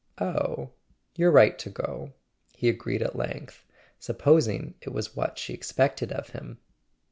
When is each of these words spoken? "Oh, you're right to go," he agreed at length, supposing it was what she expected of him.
"Oh, 0.19 0.71
you're 1.15 1.29
right 1.29 1.59
to 1.59 1.69
go," 1.69 2.13
he 2.55 2.69
agreed 2.69 3.03
at 3.03 3.15
length, 3.15 3.63
supposing 3.99 4.73
it 4.81 4.89
was 4.91 5.15
what 5.15 5.37
she 5.37 5.53
expected 5.53 6.11
of 6.11 6.29
him. 6.29 6.57